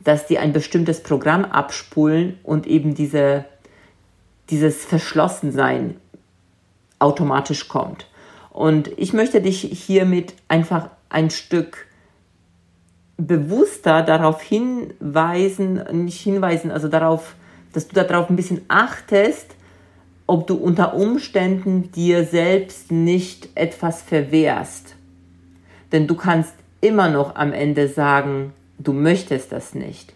dass 0.00 0.26
die 0.26 0.40
ein 0.40 0.52
bestimmtes 0.52 1.00
Programm 1.04 1.44
abspulen 1.44 2.40
und 2.42 2.66
eben 2.66 2.96
diese, 2.96 3.44
dieses 4.50 4.84
Verschlossensein 4.84 5.94
automatisch 6.98 7.68
kommt. 7.68 8.06
Und 8.52 8.90
ich 8.98 9.14
möchte 9.14 9.40
dich 9.40 9.60
hiermit 9.60 10.34
einfach 10.46 10.90
ein 11.08 11.30
Stück 11.30 11.86
bewusster 13.16 14.02
darauf 14.02 14.42
hinweisen, 14.42 15.82
nicht 16.04 16.20
hinweisen, 16.20 16.70
also 16.70 16.88
darauf, 16.88 17.34
dass 17.72 17.88
du 17.88 17.94
darauf 17.94 18.28
ein 18.28 18.36
bisschen 18.36 18.60
achtest, 18.68 19.54
ob 20.26 20.46
du 20.46 20.54
unter 20.56 20.94
Umständen 20.94 21.90
dir 21.92 22.24
selbst 22.24 22.92
nicht 22.92 23.48
etwas 23.54 24.02
verwehrst. 24.02 24.96
Denn 25.90 26.06
du 26.06 26.14
kannst 26.14 26.52
immer 26.82 27.08
noch 27.08 27.36
am 27.36 27.54
Ende 27.54 27.88
sagen, 27.88 28.52
du 28.78 28.92
möchtest 28.92 29.52
das 29.52 29.74
nicht. 29.74 30.12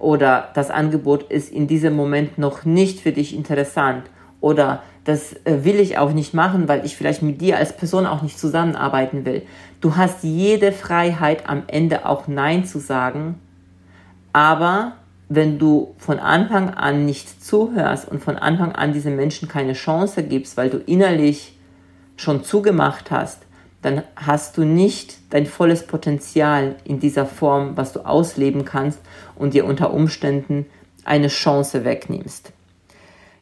Oder 0.00 0.50
das 0.54 0.70
Angebot 0.70 1.30
ist 1.30 1.52
in 1.52 1.68
diesem 1.68 1.94
Moment 1.94 2.38
noch 2.38 2.64
nicht 2.64 3.00
für 3.00 3.12
dich 3.12 3.36
interessant. 3.36 4.04
Oder 4.40 4.82
das 5.06 5.32
äh, 5.44 5.64
will 5.64 5.80
ich 5.80 5.98
auch 5.98 6.12
nicht 6.12 6.34
machen, 6.34 6.68
weil 6.68 6.84
ich 6.84 6.96
vielleicht 6.96 7.22
mit 7.22 7.40
dir 7.40 7.56
als 7.56 7.74
Person 7.74 8.06
auch 8.06 8.22
nicht 8.22 8.38
zusammenarbeiten 8.38 9.24
will. 9.24 9.42
Du 9.80 9.96
hast 9.96 10.24
jede 10.24 10.72
Freiheit 10.72 11.48
am 11.48 11.62
Ende 11.68 12.06
auch 12.06 12.28
Nein 12.28 12.64
zu 12.64 12.80
sagen, 12.80 13.40
aber 14.32 14.92
wenn 15.28 15.58
du 15.58 15.94
von 15.96 16.18
Anfang 16.18 16.74
an 16.74 17.06
nicht 17.06 17.42
zuhörst 17.42 18.08
und 18.08 18.22
von 18.22 18.36
Anfang 18.36 18.72
an 18.72 18.92
diesen 18.92 19.16
Menschen 19.16 19.48
keine 19.48 19.72
Chance 19.72 20.22
gibst, 20.22 20.56
weil 20.56 20.70
du 20.70 20.78
innerlich 20.78 21.56
schon 22.16 22.44
zugemacht 22.44 23.10
hast, 23.10 23.42
dann 23.82 24.02
hast 24.16 24.56
du 24.56 24.64
nicht 24.64 25.18
dein 25.30 25.46
volles 25.46 25.86
Potenzial 25.86 26.74
in 26.84 26.98
dieser 26.98 27.26
Form, 27.26 27.76
was 27.76 27.92
du 27.92 28.00
ausleben 28.00 28.64
kannst 28.64 28.98
und 29.36 29.54
dir 29.54 29.64
unter 29.64 29.92
Umständen 29.92 30.66
eine 31.04 31.28
Chance 31.28 31.84
wegnimmst. 31.84 32.52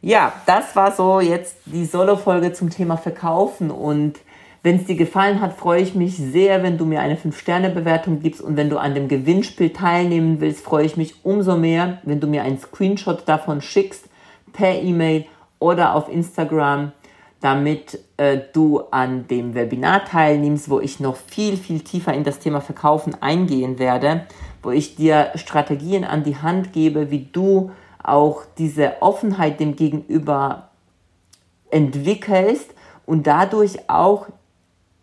Ja, 0.07 0.35
das 0.45 0.77
war 0.77 0.93
so 0.93 1.21
jetzt 1.21 1.57
die 1.65 1.87
Solo-Folge 1.87 2.53
zum 2.53 2.69
Thema 2.69 2.99
Verkaufen. 2.99 3.71
Und 3.71 4.19
wenn 4.63 4.77
es 4.77 4.85
dir 4.85 4.97
gefallen 4.97 5.41
hat, 5.41 5.55
freue 5.55 5.81
ich 5.81 5.95
mich 5.95 6.19
sehr, 6.19 6.63
wenn 6.63 6.77
du 6.77 6.85
mir 6.85 7.01
eine 7.01 7.17
5-Sterne-Bewertung 7.17 8.21
gibst. 8.21 8.43
Und 8.43 8.59
wenn 8.59 8.69
du 8.69 8.77
an 8.77 8.95
dem 8.95 9.09
Gewinnspiel 9.09 9.71
teilnehmen 9.71 10.43
willst, 10.43 10.63
freue 10.63 10.85
ich 10.85 10.99
mich 10.99 11.25
umso 11.25 11.57
mehr, 11.57 12.01
wenn 12.03 12.21
du 12.21 12.27
mir 12.27 12.43
einen 12.43 12.59
Screenshot 12.59 13.27
davon 13.27 13.63
schickst 13.63 14.05
per 14.53 14.75
E-Mail 14.75 15.25
oder 15.59 15.95
auf 15.95 16.11
Instagram 16.11 16.93
damit 17.41 17.99
äh, 18.19 18.39
du 18.53 18.81
an 18.91 19.27
dem 19.29 19.55
Webinar 19.55 20.05
teilnimmst, 20.05 20.69
wo 20.69 20.81
ich 20.81 21.01
noch 21.01 21.17
viel, 21.17 21.57
viel 21.57 21.81
tiefer 21.81 22.13
in 22.13 22.25
das 22.25 22.41
Thema 22.41 22.61
Verkaufen 22.61 23.17
eingehen 23.23 23.79
werde, 23.79 24.27
wo 24.63 24.71
ich 24.71 24.97
dir 24.97 25.31
Strategien 25.35 26.05
an 26.05 26.25
die 26.25 26.37
Hand 26.37 26.75
gebe, 26.75 27.11
wie 27.11 27.29
du 27.33 27.71
auch 28.05 28.43
diese 28.59 29.03
Offenheit 29.03 29.61
dem 29.61 29.77
Gegenüber 29.77 30.69
entwickelst 31.71 32.73
und 33.07 33.27
dadurch 33.27 33.91
auch 33.91 34.27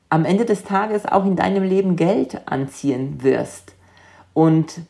am 0.10 0.26
Ende 0.26 0.46
des 0.46 0.64
Tages 0.64 1.06
auch 1.06 1.26
in 1.26 1.36
deinem 1.36 1.64
Leben 1.64 1.96
Geld 1.96 2.48
anziehen 2.48 3.24
wirst 3.24 3.74
und, 4.34 4.82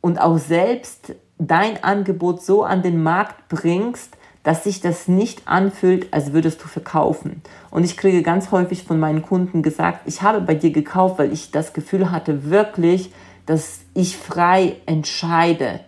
und 0.00 0.20
auch 0.20 0.38
selbst 0.38 1.14
dein 1.38 1.82
Angebot 1.82 2.42
so 2.42 2.62
an 2.62 2.82
den 2.82 3.02
Markt 3.02 3.48
bringst, 3.48 4.16
dass 4.42 4.64
sich 4.64 4.80
das 4.80 5.08
nicht 5.08 5.46
anfühlt, 5.46 6.12
als 6.12 6.32
würdest 6.32 6.62
du 6.62 6.68
verkaufen. 6.68 7.42
Und 7.70 7.84
ich 7.84 7.96
kriege 7.96 8.22
ganz 8.22 8.50
häufig 8.50 8.84
von 8.84 8.98
meinen 8.98 9.22
Kunden 9.22 9.62
gesagt, 9.62 10.00
ich 10.06 10.22
habe 10.22 10.40
bei 10.40 10.54
dir 10.54 10.70
gekauft, 10.70 11.18
weil 11.18 11.32
ich 11.32 11.50
das 11.50 11.72
Gefühl 11.72 12.10
hatte 12.10 12.50
wirklich, 12.50 13.12
dass 13.46 13.80
ich 13.94 14.16
frei 14.16 14.76
entscheide, 14.86 15.80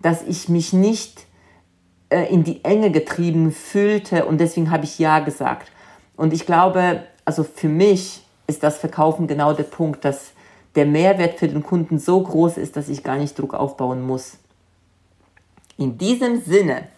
dass 0.00 0.22
ich 0.22 0.48
mich 0.48 0.72
nicht 0.72 1.26
äh, 2.10 2.32
in 2.32 2.44
die 2.44 2.64
Enge 2.64 2.90
getrieben 2.90 3.52
fühlte 3.52 4.26
und 4.26 4.38
deswegen 4.38 4.70
habe 4.70 4.84
ich 4.84 4.98
ja 4.98 5.20
gesagt. 5.20 5.70
Und 6.16 6.32
ich 6.32 6.46
glaube, 6.46 7.04
also 7.24 7.44
für 7.44 7.68
mich 7.68 8.22
ist 8.46 8.62
das 8.62 8.78
Verkaufen 8.78 9.26
genau 9.26 9.52
der 9.52 9.64
Punkt, 9.64 10.04
dass 10.04 10.32
der 10.74 10.86
Mehrwert 10.86 11.38
für 11.38 11.48
den 11.48 11.62
Kunden 11.62 11.98
so 11.98 12.22
groß 12.22 12.56
ist, 12.56 12.76
dass 12.76 12.88
ich 12.88 13.02
gar 13.02 13.16
nicht 13.16 13.38
Druck 13.38 13.54
aufbauen 13.54 14.02
muss. 14.02 14.38
In 15.76 15.98
diesem 15.98 16.42
Sinne 16.42 16.88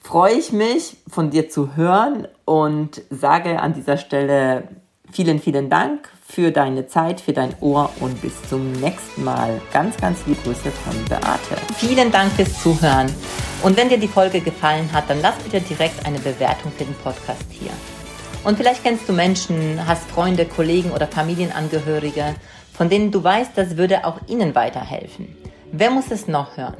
freue 0.00 0.34
ich 0.34 0.52
mich, 0.52 0.96
von 1.08 1.30
dir 1.30 1.48
zu 1.48 1.76
hören 1.76 2.26
und 2.44 3.02
sage 3.10 3.60
an 3.60 3.74
dieser 3.74 3.98
Stelle 3.98 4.68
vielen, 5.10 5.38
vielen 5.38 5.68
Dank 5.68 6.10
für 6.30 6.50
deine 6.52 6.86
Zeit, 6.86 7.20
für 7.20 7.32
dein 7.32 7.54
Ohr 7.60 7.90
und 8.00 8.20
bis 8.20 8.34
zum 8.48 8.72
nächsten 8.72 9.24
Mal. 9.24 9.60
Ganz, 9.72 9.96
ganz 9.96 10.26
liebe 10.26 10.40
Grüße 10.42 10.70
von 10.70 11.04
Beate. 11.06 11.56
Vielen 11.76 12.12
Dank 12.12 12.30
fürs 12.32 12.62
Zuhören. 12.62 13.10
Und 13.62 13.76
wenn 13.76 13.88
dir 13.88 13.98
die 13.98 14.08
Folge 14.08 14.40
gefallen 14.40 14.92
hat, 14.92 15.08
dann 15.08 15.22
lass 15.22 15.36
bitte 15.36 15.60
direkt 15.60 16.04
eine 16.06 16.18
Bewertung 16.18 16.70
für 16.76 16.84
den 16.84 16.94
Podcast 16.96 17.46
hier. 17.50 17.72
Und 18.44 18.56
vielleicht 18.56 18.84
kennst 18.84 19.08
du 19.08 19.12
Menschen, 19.12 19.80
hast 19.86 20.08
Freunde, 20.10 20.44
Kollegen 20.44 20.92
oder 20.92 21.08
Familienangehörige, 21.08 22.34
von 22.72 22.88
denen 22.88 23.10
du 23.10 23.24
weißt, 23.24 23.52
das 23.56 23.76
würde 23.76 24.04
auch 24.04 24.20
ihnen 24.28 24.54
weiterhelfen. 24.54 25.34
Wer 25.72 25.90
muss 25.90 26.10
es 26.10 26.28
noch 26.28 26.56
hören? 26.56 26.76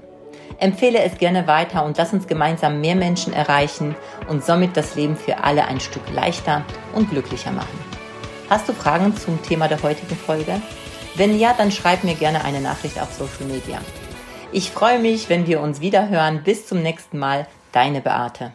Empfehle 0.60 1.00
es 1.02 1.18
gerne 1.18 1.46
weiter 1.46 1.84
und 1.84 1.96
lass 1.96 2.12
uns 2.12 2.26
gemeinsam 2.26 2.80
mehr 2.80 2.96
Menschen 2.96 3.32
erreichen 3.32 3.96
und 4.28 4.44
somit 4.44 4.76
das 4.76 4.94
Leben 4.94 5.16
für 5.16 5.42
alle 5.42 5.64
ein 5.66 5.80
Stück 5.80 6.02
leichter 6.12 6.64
und 6.94 7.10
glücklicher 7.10 7.50
machen. 7.50 7.87
Hast 8.48 8.66
du 8.66 8.72
Fragen 8.72 9.14
zum 9.14 9.42
Thema 9.42 9.68
der 9.68 9.82
heutigen 9.82 10.16
Folge? 10.16 10.62
Wenn 11.16 11.38
ja, 11.38 11.52
dann 11.52 11.70
schreib 11.70 12.02
mir 12.02 12.14
gerne 12.14 12.44
eine 12.44 12.62
Nachricht 12.62 12.98
auf 12.98 13.12
Social 13.12 13.44
Media. 13.46 13.78
Ich 14.52 14.70
freue 14.70 14.98
mich, 14.98 15.28
wenn 15.28 15.46
wir 15.46 15.60
uns 15.60 15.82
wieder 15.82 16.08
hören. 16.08 16.42
Bis 16.44 16.66
zum 16.66 16.82
nächsten 16.82 17.18
Mal, 17.18 17.46
deine 17.72 18.00
Beate. 18.00 18.52